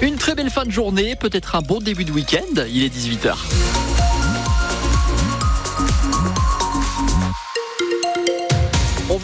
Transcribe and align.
Une 0.00 0.14
très 0.14 0.36
belle 0.36 0.50
fin 0.50 0.64
de 0.64 0.70
journée, 0.70 1.16
peut-être 1.16 1.56
un 1.56 1.60
bon 1.60 1.80
début 1.80 2.04
de 2.04 2.12
week-end. 2.12 2.62
Il 2.70 2.84
est 2.84 2.94
18h. 2.94 3.97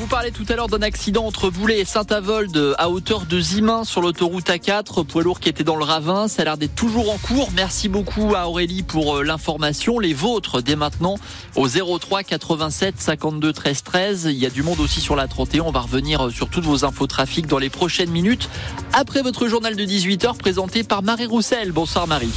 Vous 0.04 0.11
parlait 0.11 0.32
tout 0.32 0.45
à 0.51 0.56
l'heure 0.56 0.69
d'un 0.69 0.83
accident 0.83 1.24
entre 1.24 1.48
Boulay 1.48 1.80
et 1.80 1.85
Saint-Avold 1.87 2.74
à 2.77 2.90
hauteur 2.90 3.24
de 3.24 3.40
Zimin 3.40 3.85
sur 3.85 4.03
l'autoroute 4.03 4.49
A4, 4.49 5.03
poids 5.03 5.22
lourd 5.22 5.40
qui 5.40 5.49
était 5.49 5.65
dans 5.65 5.77
le 5.77 5.85
ravin. 5.85 6.29
Ça 6.29 6.42
a 6.42 6.45
l'air 6.45 6.58
d'être 6.58 6.74
toujours 6.74 7.10
en 7.10 7.17
cours. 7.17 7.49
Merci 7.56 7.88
beaucoup 7.88 8.35
à 8.37 8.46
Aurélie 8.46 8.82
pour 8.82 9.17
euh, 9.17 9.22
l'information. 9.22 9.99
Les 9.99 10.13
vôtres 10.13 10.60
dès 10.60 10.77
maintenant 10.77 11.14
au 11.56 11.67
03 11.69 12.22
87 12.22 13.01
52 13.01 13.54
13 13.54 13.82
13. 13.82 14.24
Il 14.31 14.37
y 14.37 14.45
a 14.45 14.51
du 14.51 14.63
monde 14.63 14.78
aussi 14.81 15.01
sur 15.01 15.17
la 15.17 15.27
31. 15.27 15.63
On 15.63 15.71
va 15.71 15.81
revenir 15.81 16.27
euh, 16.27 16.30
sur 16.30 16.50
toutes 16.50 16.64
vos 16.64 16.84
infos 16.84 17.06
trafic 17.06 17.46
dans 17.46 17.59
les 17.59 17.70
prochaines 17.70 18.10
minutes. 18.10 18.50
Après 18.92 19.23
votre 19.23 19.48
journal 19.48 19.74
de 19.74 19.84
18h 19.86 20.36
présenté 20.36 20.84
par 20.84 21.02
Marie 21.02 21.24
Roussel. 21.24 21.73
Bonsoir 21.73 22.06
Marie. 22.06 22.32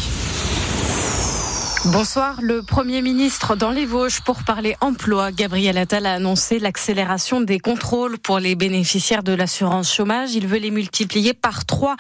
Bonsoir. 1.85 2.39
Le 2.41 2.63
Premier 2.63 3.01
ministre 3.01 3.55
dans 3.55 3.71
les 3.71 3.85
Vosges 3.85 4.21
pour 4.21 4.43
parler 4.43 4.75
emploi. 4.81 5.31
Gabriel 5.31 5.77
Attal 5.77 6.05
a 6.05 6.13
annoncé 6.15 6.59
l'accélération 6.59 7.39
des 7.39 7.59
contrôles 7.59 8.17
pour 8.17 8.39
les 8.39 8.55
bénéficiaires 8.55 9.23
de 9.23 9.31
l'assurance 9.31 9.93
chômage. 9.93 10.33
Il 10.33 10.47
veut 10.47 10.57
les 10.57 10.71
multiplier 10.71 11.33
par 11.33 11.65
trois 11.65 11.95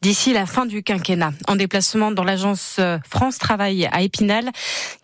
d'ici 0.00 0.32
la 0.32 0.46
fin 0.46 0.64
du 0.64 0.82
quinquennat. 0.82 1.32
En 1.48 1.56
déplacement 1.56 2.12
dans 2.12 2.24
l'agence 2.24 2.80
France 3.08 3.38
Travail 3.38 3.88
à 3.92 4.02
Épinal, 4.02 4.50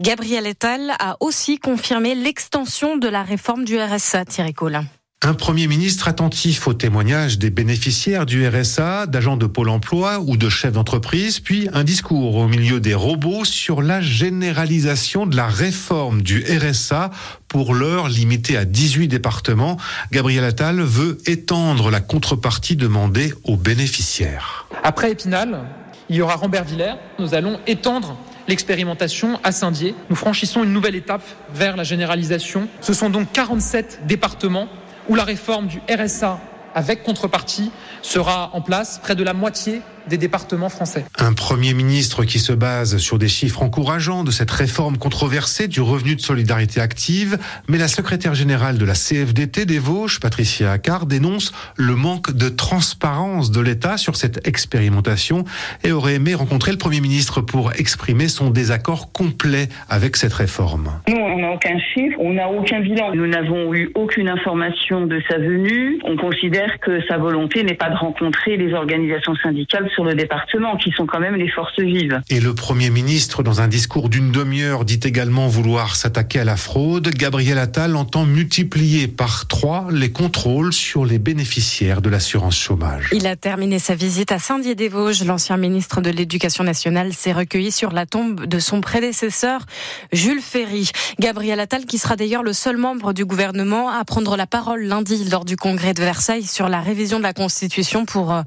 Gabriel 0.01 0.47
Attal 0.47 0.93
a 0.98 1.17
aussi 1.20 1.59
confirmé 1.59 2.15
l'extension 2.15 2.97
de 2.97 3.09
la 3.09 3.23
réforme 3.23 3.65
du 3.65 3.79
RSA. 3.79 4.25
Thierry 4.25 4.55
Collin. 4.55 4.87
Un 5.25 5.35
Premier 5.35 5.69
ministre 5.69 6.09
attentif 6.09 6.67
aux 6.67 6.75
témoignages 6.75 7.39
des 7.39 7.51
bénéficiaires 7.51 8.27
du 8.27 8.45
RSA, 8.45 9.07
d'agents 9.07 9.37
de 9.37 9.47
Pôle 9.47 9.69
emploi 9.69 10.19
ou 10.19 10.37
de 10.37 10.48
chefs 10.48 10.73
d'entreprise, 10.73 11.39
puis 11.39 11.69
un 11.73 11.85
discours 11.85 12.35
au 12.35 12.48
milieu 12.48 12.81
des 12.81 12.95
robots 12.95 13.45
sur 13.45 13.83
la 13.83 14.01
généralisation 14.01 15.25
de 15.27 15.37
la 15.37 15.47
réforme 15.47 16.23
du 16.23 16.45
RSA 16.45 17.12
pour 17.47 17.73
l'heure 17.73 18.09
limitée 18.09 18.56
à 18.56 18.65
18 18.65 19.06
départements. 19.06 19.77
Gabriel 20.11 20.43
Attal 20.43 20.81
veut 20.81 21.19
étendre 21.27 21.93
la 21.93 22.00
contrepartie 22.00 22.75
demandée 22.75 23.33
aux 23.45 23.56
bénéficiaires. 23.56 24.67
Après 24.83 25.12
Épinal, 25.12 25.61
il 26.09 26.17
y 26.17 26.20
aura 26.23 26.34
Rambert-Villers. 26.34 26.97
Nous 27.20 27.37
allons 27.37 27.61
étendre 27.69 28.17
l'expérimentation 28.48 29.39
à 29.45 29.53
Saint-Dié. 29.53 29.95
Nous 30.11 30.17
franchissons 30.17 30.65
une 30.65 30.73
nouvelle 30.73 30.97
étape 30.97 31.23
vers 31.55 31.77
la 31.77 31.84
généralisation. 31.84 32.67
Ce 32.81 32.93
sont 32.93 33.09
donc 33.09 33.31
47 33.33 34.00
départements 34.09 34.69
où 35.08 35.14
la 35.14 35.25
réforme 35.25 35.67
du 35.67 35.81
RSA 35.91 36.39
avec 36.75 37.03
contrepartie 37.03 37.70
sera 38.03 38.50
en 38.53 38.61
place. 38.61 38.98
Près 39.03 39.14
de 39.14 39.22
la 39.22 39.34
moitié 39.34 39.83
des 40.08 40.19
départements 40.19 40.69
français. 40.69 41.05
Un 41.19 41.33
Premier 41.33 41.75
ministre 41.75 42.25
qui 42.25 42.39
se 42.39 42.53
base 42.53 42.98
sur 42.98 43.19
des 43.19 43.28
chiffres 43.28 43.62
encourageants 43.62 44.25
de 44.25 44.31
cette 44.31 44.50
réforme 44.50 44.98
controversée 44.98 45.69
du 45.69 45.81
revenu 45.81 46.17
de 46.17 46.20
solidarité 46.20 46.81
active, 46.81 47.39
mais 47.69 47.78
la 47.78 47.89
secrétaire 47.89 48.34
générale 48.34 48.78
de 48.78 48.84
la 48.84 48.94
CFDT 48.94 49.64
des 49.64 49.78
Vosges, 49.78 50.20
Patricia 50.20 50.72
Accard, 50.72 51.06
dénonce 51.06 51.53
le 51.77 51.94
manque 51.94 52.33
de 52.33 52.48
transparence 52.48 53.50
de 53.50 53.61
l'État 53.61 53.97
sur 53.97 54.17
cette 54.17 54.47
expérimentation 54.47 55.44
et 55.84 55.92
aurait 55.92 56.14
aimé 56.14 56.34
rencontrer 56.34 56.72
le 56.72 56.78
Premier 56.78 57.00
ministre 57.00 57.41
pour 57.41 57.72
exprimer 57.72 58.28
son 58.28 58.50
désaccord 58.50 59.12
complet 59.12 59.69
avec 59.89 60.16
cette 60.16 60.33
réforme. 60.33 60.91
Nous, 61.09 61.16
on 61.16 61.39
n'a 61.39 61.50
aucun 61.53 61.78
chiffre, 61.78 62.16
on 62.19 62.33
n'a 62.34 62.48
aucun 62.48 62.81
bilan. 62.81 63.14
Nous 63.14 63.27
n'avons 63.27 63.75
eu 63.75 63.91
aucune 63.94 64.28
information 64.28 65.06
de 65.06 65.20
sa 65.28 65.39
venue. 65.39 66.00
On 66.05 66.16
considère 66.16 66.78
que 66.81 67.00
sa 67.06 67.19
volonté 67.19 67.62
n'est 67.62 67.75
pas 67.75 67.91
de 67.91 67.97
rencontrer 67.97 68.56
les 68.56 68.72
organisations 68.72 69.34
syndicales 69.37 69.89
sur 69.95 70.05
le 70.05 70.15
département, 70.15 70.77
qui 70.77 70.91
sont 70.93 71.07
quand 71.07 71.21
même 71.21 71.37
les 71.37 71.48
forces 71.48 71.79
vives. 71.79 72.21
Et 72.29 72.41
le 72.41 72.55
Premier 72.55 72.91
ministre, 72.91 73.43
dans 73.43 73.61
un 73.61 73.69
discours 73.69 74.09
d'une 74.09 74.33
demi-heure, 74.33 74.84
dit 74.84 75.01
également 75.03 75.49
vouloir 75.49 75.97
s'attaquer 75.97 76.41
à 76.41 76.45
la 76.45 76.57
fraude. 76.57 77.09
Gabriel 77.11 77.59
Attal 77.59 77.97
entend 77.97 78.25
multiplier 78.25 79.09
par 79.09 79.47
trois 79.47 79.87
les 79.91 80.11
contrôles 80.11 80.72
sur 80.72 81.05
les 81.05 81.19
bénéficiaires 81.19 82.03
de 82.03 82.11
l'assurance 82.11 82.59
chômage. 82.59 83.11
Il 83.12 83.27
a 83.27 83.37
terminé 83.37 83.78
sa 83.78 83.94
visite 83.94 84.33
à 84.33 84.39
Saint-Dié-des-Vosges. 84.39 85.25
L'ancien 85.25 85.56
ministre 85.56 86.00
de 86.00 86.11
l'Éducation 86.11 86.65
nationale 86.65 87.12
s'est 87.12 87.33
recueilli 87.33 87.72
sur 87.72 87.93
la 87.93 88.06
tombe 88.06 88.47
de 88.47 88.59
son 88.59 88.81
prédécesseur, 88.81 89.66
Jules 90.12 90.43
Ferry. 90.43 90.91
Gabriel 91.21 91.61
Attal, 91.61 91.84
qui 91.84 91.99
sera 91.99 92.16
d'ailleurs 92.16 92.43
le 92.43 92.53
seul 92.53 92.77
membre 92.77 93.12
du 93.12 93.25
gouvernement 93.25 93.91
à 93.91 94.05
prendre 94.05 94.37
la 94.37 94.47
parole 94.47 94.83
lundi 94.83 95.28
lors 95.31 95.45
du 95.45 95.56
congrès 95.56 95.95
de 95.95 96.00
Versailles 96.00 96.45
sur 96.45 96.69
la 96.69 96.81
révision 96.81 97.19
de 97.19 97.22
la 97.22 97.33
Constitution 97.33 98.05
pour 98.06 98.33
euh, 98.33 98.43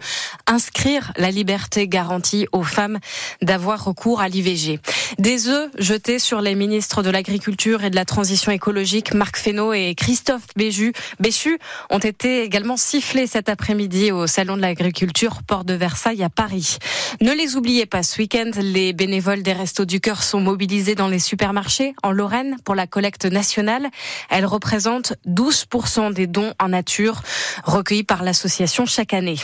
inscrire 0.48 1.12
la 1.18 1.32
liberté 1.36 1.88
garantie 1.88 2.48
aux 2.52 2.64
femmes 2.64 3.00
d'avoir 3.42 3.84
recours 3.84 4.22
à 4.22 4.28
l'IVG. 4.28 4.80
Des 5.20 5.48
œufs 5.48 5.70
jetés 5.78 6.18
sur 6.18 6.42
les 6.42 6.56
ministres 6.56 7.04
de 7.04 7.10
l'Agriculture 7.10 7.84
et 7.84 7.90
de 7.90 7.96
la 7.96 8.06
Transition 8.06 8.52
écologique, 8.52 9.14
Marc 9.14 9.38
Fesneau 9.38 9.74
et 9.74 9.94
Christophe 9.96 10.48
Béchu, 10.56 11.60
ont 11.90 12.00
été 12.00 12.44
également 12.44 12.78
sifflés 12.78 13.28
cet 13.28 13.50
après-midi 13.50 14.12
au 14.12 14.28
Salon 14.28 14.56
de 14.56 14.62
l'Agriculture, 14.62 15.44
Port 15.46 15.66
de 15.66 15.74
Versailles 15.74 16.24
à 16.24 16.30
Paris. 16.30 16.78
Ne 17.22 17.34
les 17.34 17.56
oubliez 17.56 17.86
pas, 17.86 18.04
ce 18.04 18.18
week-end, 18.18 18.52
les 18.58 18.94
bénévoles 18.94 19.44
des 19.44 19.54
Restos 19.54 19.86
du 19.86 20.00
Cœur 20.00 20.24
sont 20.24 20.40
mobilisés 20.40 20.96
dans 20.96 21.08
les 21.08 21.20
supermarchés 21.20 21.94
en 22.02 22.12
Lorraine 22.12 22.56
pour 22.64 22.76
la 22.76 22.88
collecte 22.88 23.26
nationale. 23.26 23.90
Elle 24.30 24.46
représente 24.46 25.14
12% 25.28 26.14
des 26.14 26.28
dons 26.28 26.54
en 26.60 26.70
nature 26.70 27.22
recueillis 27.64 28.04
par 28.04 28.24
l'association 28.24 28.86
chaque 28.86 29.14
année. 29.14 29.38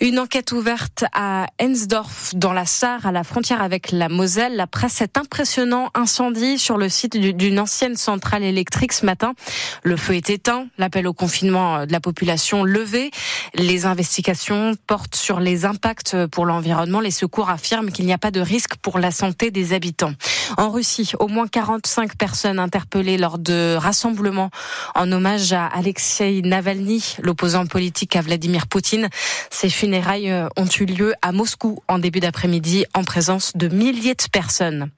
Une 0.00 0.18
enquête 0.18 0.52
ouverte 0.52 1.04
à 1.12 1.33
Ensdorf, 1.60 2.34
dans 2.34 2.52
la 2.52 2.66
Sarre, 2.66 3.06
à 3.06 3.12
la 3.12 3.24
frontière 3.24 3.62
avec 3.62 3.92
la 3.92 4.08
Moselle, 4.08 4.60
après 4.60 4.88
cet 4.88 5.18
impressionnant 5.18 5.90
incendie 5.94 6.58
sur 6.58 6.76
le 6.76 6.88
site 6.88 7.16
d'une 7.16 7.58
ancienne 7.58 7.96
centrale 7.96 8.42
électrique 8.42 8.92
ce 8.92 9.06
matin. 9.06 9.34
Le 9.82 9.96
feu 9.96 10.14
est 10.14 10.30
éteint, 10.30 10.66
l'appel 10.78 11.06
au 11.06 11.12
confinement 11.12 11.86
de 11.86 11.92
la 11.92 12.00
population 12.00 12.64
levé. 12.64 13.10
Les 13.54 13.86
investigations 13.86 14.74
portent 14.86 15.16
sur 15.16 15.40
les 15.40 15.64
impacts 15.64 16.26
pour 16.26 16.46
l'environnement. 16.46 17.00
Les 17.00 17.10
secours 17.10 17.50
affirment 17.50 17.90
qu'il 17.90 18.06
n'y 18.06 18.12
a 18.12 18.18
pas 18.18 18.30
de 18.30 18.40
risque 18.40 18.76
pour 18.76 18.98
la 18.98 19.10
santé 19.10 19.50
des 19.50 19.72
habitants. 19.72 20.12
En 20.56 20.70
Russie, 20.70 21.12
au 21.18 21.28
moins 21.28 21.46
45 21.46 22.16
personnes 22.16 22.58
interpellées 22.58 23.18
lors 23.18 23.38
de 23.38 23.76
rassemblements 23.76 24.50
en 24.94 25.10
hommage 25.10 25.52
à 25.52 25.66
Alexei 25.66 26.42
Navalny, 26.42 27.16
l'opposant 27.22 27.66
politique 27.66 28.16
à 28.16 28.20
Vladimir 28.20 28.66
Poutine. 28.66 29.08
Ces 29.50 29.68
funérailles 29.68 30.32
ont 30.56 30.66
eu 30.66 30.84
lieu 30.84 31.14
à 31.24 31.32
Moscou 31.32 31.78
en 31.88 31.98
début 31.98 32.20
d'après-midi 32.20 32.84
en 32.92 33.02
présence 33.02 33.56
de 33.56 33.68
milliers 33.68 34.14
de 34.14 34.28
personnes. 34.30 34.90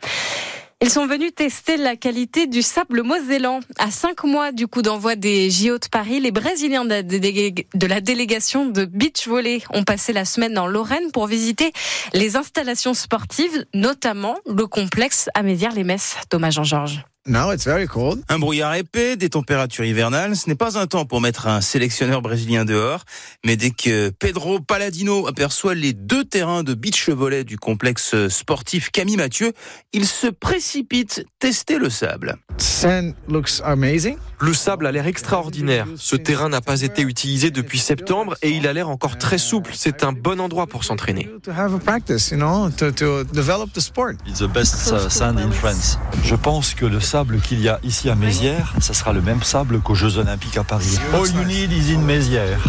Ils 0.82 0.90
sont 0.90 1.06
venus 1.06 1.34
tester 1.34 1.78
la 1.78 1.96
qualité 1.96 2.46
du 2.48 2.60
sable 2.60 3.02
mosellan. 3.02 3.60
À 3.78 3.90
cinq 3.90 4.24
mois 4.24 4.52
du 4.52 4.66
coup 4.66 4.82
d'envoi 4.82 5.14
des 5.14 5.50
JO 5.50 5.78
de 5.78 5.88
Paris, 5.90 6.20
les 6.20 6.32
Brésiliens 6.32 6.84
de 6.84 7.86
la 7.86 8.00
délégation 8.00 8.66
de 8.66 8.84
beach 8.84 9.26
volley 9.26 9.62
ont 9.72 9.84
passé 9.84 10.12
la 10.12 10.24
semaine 10.24 10.58
en 10.58 10.66
Lorraine 10.66 11.12
pour 11.12 11.28
visiter 11.28 11.72
les 12.12 12.36
installations 12.36 12.92
sportives, 12.92 13.64
notamment 13.72 14.36
le 14.46 14.66
complexe 14.66 15.30
à 15.34 15.42
Mézières-les-Messes. 15.42 16.16
Thomas 16.28 16.50
Jean-Georges. 16.50 17.04
Un 18.28 18.38
brouillard 18.38 18.74
épais, 18.74 19.16
des 19.16 19.30
températures 19.30 19.84
hivernales, 19.84 20.36
ce 20.36 20.48
n'est 20.48 20.54
pas 20.54 20.78
un 20.78 20.86
temps 20.86 21.04
pour 21.06 21.20
mettre 21.20 21.48
un 21.48 21.60
sélectionneur 21.60 22.22
brésilien 22.22 22.64
dehors, 22.64 23.04
mais 23.44 23.56
dès 23.56 23.70
que 23.70 24.10
Pedro 24.10 24.60
Paladino 24.60 25.26
aperçoit 25.26 25.74
les 25.74 25.92
deux 25.92 26.24
terrains 26.24 26.62
de 26.62 26.74
beach 26.74 27.08
volley 27.08 27.42
du 27.42 27.58
complexe 27.58 28.28
sportif 28.28 28.90
Camille 28.90 29.16
Mathieu, 29.16 29.52
il 29.92 30.06
se 30.06 30.28
précipite 30.28 31.24
tester 31.40 31.78
le 31.78 31.90
sable. 31.90 32.36
Le 34.38 34.52
sable 34.52 34.86
a 34.86 34.92
l'air 34.92 35.06
extraordinaire. 35.06 35.86
Ce 35.96 36.14
terrain 36.14 36.48
n'a 36.48 36.60
pas 36.60 36.82
été 36.82 37.02
utilisé 37.02 37.50
depuis 37.50 37.78
septembre 37.78 38.36
et 38.42 38.50
il 38.50 38.66
a 38.68 38.72
l'air 38.72 38.88
encore 38.88 39.18
très 39.18 39.38
souple. 39.38 39.72
C'est 39.74 40.04
un 40.04 40.12
bon 40.12 40.40
endroit 40.40 40.66
pour 40.66 40.84
s'entraîner. 40.84 41.28
Je 46.22 46.34
pense 46.34 46.74
que 46.74 46.86
le 46.86 47.00
sable 47.00 47.15
qu'il 47.24 47.62
y 47.62 47.68
a 47.70 47.80
ici 47.82 48.10
à 48.10 48.14
Mézières, 48.14 48.74
ça 48.78 48.92
sera 48.92 49.14
le 49.14 49.22
même 49.22 49.42
sable 49.42 49.80
qu'aux 49.80 49.94
Jeux 49.94 50.18
Olympiques 50.18 50.58
à 50.58 50.64
Paris. 50.64 50.98
All 51.14 51.26
you 51.26 51.44
need 51.44 51.72
is 51.72 51.94
in 51.94 52.00
Mézières. 52.00 52.62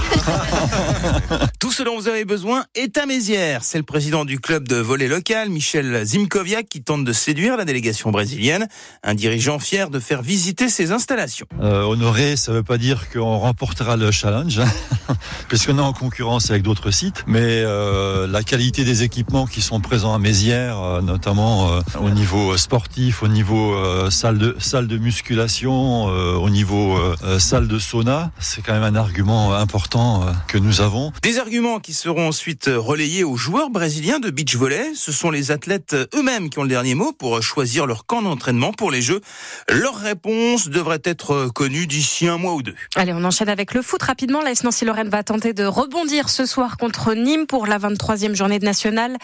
Tout 1.60 1.74
ce 1.74 1.84
dont 1.84 1.98
vous 2.00 2.08
avez 2.08 2.24
besoin 2.24 2.64
est 2.74 2.98
à 2.98 3.06
Mézières. 3.06 3.66
C'est 3.66 3.78
le 3.78 3.84
président 3.84 4.24
du 4.24 4.40
club 4.40 4.66
de 4.66 4.78
volley 4.78 5.10
local, 5.10 5.50
Michel 5.50 6.06
Zimkoviak, 6.06 6.70
qui 6.70 6.82
tente 6.82 7.04
de 7.04 7.12
séduire 7.12 7.58
la 7.58 7.66
délégation 7.66 8.10
brésilienne. 8.12 8.68
Un 9.04 9.16
dirigeant 9.16 9.60
fier 9.60 9.90
de 9.90 10.00
faire 10.00 10.22
visiter 10.22 10.70
ses 10.70 10.94
installations. 10.94 11.48
Euh, 11.62 11.82
honoré, 11.82 12.38
ça 12.38 12.54
ne 12.54 12.58
veut 12.58 12.64
pas 12.64 12.78
dire 12.78 13.10
qu'on 13.10 13.40
remportera 13.40 13.98
le 13.98 14.12
challenge, 14.12 14.60
hein, 14.60 15.14
puisqu'on 15.50 15.78
est 15.78 15.82
en 15.82 15.94
concurrence 15.94 16.52
avec 16.52 16.64
d'autres 16.64 16.92
sites. 16.92 17.26
Mais 17.28 17.42
euh, 17.42 18.28
la 18.28 18.44
qualité 18.44 18.86
des 18.86 19.04
équipements 19.04 19.46
qui 19.46 19.62
sont 19.62 19.82
présents 19.82 20.14
à 20.14 20.20
Mézières, 20.20 20.82
euh, 20.82 21.02
notamment 21.02 21.74
euh, 21.74 21.82
au 22.00 22.12
niveau 22.12 22.56
sportif, 22.56 23.24
au 23.24 23.28
niveau 23.28 23.74
euh, 23.76 24.10
salle 24.10 24.37
salle 24.38 24.54
de 24.54 24.56
salle 24.60 24.88
de 24.88 24.98
musculation, 24.98 26.10
euh, 26.10 26.36
au 26.36 26.50
niveau 26.50 26.98
euh, 26.98 27.40
salle 27.40 27.68
de 27.68 27.80
sauna. 27.80 28.32
C'est 28.40 28.62
quand 28.62 28.74
même 28.74 28.84
un 28.84 28.96
argument 28.96 29.54
important 29.54 30.26
que 30.48 30.58
nous 30.58 30.82
avons. 30.82 31.12
Des 31.24 31.40
arguments 31.40 31.80
qui 31.80 31.94
seront 31.94 32.28
ensuite 32.28 32.70
relayés 32.74 33.24
aux 33.24 33.36
joueurs 33.36 33.70
brésiliens 33.70 34.20
de 34.20 34.30
beach 34.30 34.56
volley. 34.56 34.94
Ce 34.96 35.12
sont 35.12 35.32
les 35.32 35.52
athlètes 35.52 35.96
eux-mêmes 36.14 36.50
qui 36.50 36.60
ont 36.60 36.64
le 36.64 36.70
dernier 36.70 36.94
mot 36.94 37.14
pour 37.14 37.42
choisir 37.42 37.86
leur 37.86 38.06
camp 38.06 38.22
d'entraînement 38.22 38.74
pour 38.74 38.92
les 38.92 39.02
Jeux. 39.02 39.22
Leur 39.70 39.96
réponse 39.96 40.70
devrait 40.70 41.02
être 41.04 41.50
connue 41.54 41.88
d'ici 41.88 42.28
un 42.28 42.38
mois 42.38 42.54
ou 42.54 42.62
deux. 42.62 42.76
Allez, 42.96 43.14
on 43.14 43.24
enchaîne 43.24 43.50
avec 43.50 43.74
le 43.74 43.82
foot 43.82 44.04
rapidement. 44.04 44.42
La 44.42 44.54
Nancy-Lorraine 44.64 45.10
va 45.10 45.24
tenter 45.24 45.54
de 45.54 45.64
rebondir 45.64 46.30
ce 46.30 46.46
soir 46.46 46.78
contre 46.78 47.14
Nîmes 47.14 47.48
pour 47.48 47.66
la 47.66 47.80
23e 47.80 48.36
journée 48.36 48.60
de 48.60 48.66
nationale. 48.66 49.18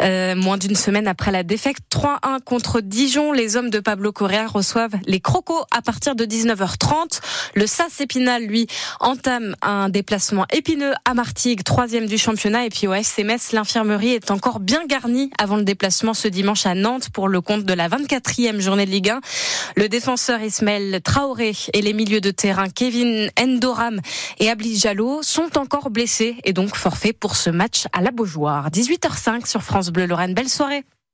Euh, 0.00 0.34
moins 0.34 0.56
d'une 0.56 0.76
semaine 0.76 1.06
après 1.06 1.30
la 1.30 1.42
défaite 1.42 1.76
3-1 1.92 2.40
contre 2.44 2.80
Dijon, 2.80 3.32
les 3.32 3.56
hommes 3.56 3.70
de 3.70 3.80
Pablo 3.80 4.12
Correa 4.12 4.47
reçoivent 4.48 4.96
les 5.06 5.20
Crocos 5.20 5.64
à 5.70 5.82
partir 5.82 6.14
de 6.14 6.24
19h30. 6.24 7.20
Le 7.54 7.66
SAS 7.66 8.00
Épinal, 8.00 8.44
lui, 8.44 8.66
entame 9.00 9.54
un 9.62 9.88
déplacement 9.88 10.46
épineux 10.52 10.92
à 11.04 11.14
Martigues, 11.14 11.62
troisième 11.62 12.06
du 12.06 12.18
championnat. 12.18 12.66
Et 12.66 12.70
puis 12.70 12.86
au 12.86 12.94
SMS, 12.94 13.52
l'infirmerie 13.52 14.14
est 14.14 14.30
encore 14.30 14.60
bien 14.60 14.84
garnie 14.86 15.30
avant 15.38 15.56
le 15.56 15.64
déplacement 15.64 16.14
ce 16.14 16.28
dimanche 16.28 16.66
à 16.66 16.74
Nantes 16.74 17.10
pour 17.10 17.28
le 17.28 17.40
compte 17.40 17.64
de 17.64 17.72
la 17.72 17.88
24e 17.88 18.60
journée 18.60 18.86
de 18.86 18.90
Ligue 18.90 19.10
1. 19.10 19.20
Le 19.76 19.88
défenseur 19.88 20.40
Ismaël 20.40 21.00
Traoré 21.02 21.54
et 21.72 21.82
les 21.82 21.92
milieux 21.92 22.20
de 22.20 22.30
terrain 22.30 22.68
Kevin 22.68 23.30
Endoram 23.38 24.00
et 24.38 24.50
Abli 24.50 24.76
Jallo 24.76 25.22
sont 25.22 25.58
encore 25.58 25.90
blessés 25.90 26.36
et 26.44 26.52
donc 26.52 26.76
forfaits 26.76 27.18
pour 27.18 27.36
ce 27.36 27.50
match 27.50 27.84
à 27.92 28.00
la 28.00 28.10
Beaujoire. 28.10 28.70
18h05 28.70 29.46
sur 29.46 29.62
France 29.62 29.90
Bleu 29.90 30.06
Lorraine. 30.06 30.34
Belle 30.34 30.48
soirée. 30.48 30.84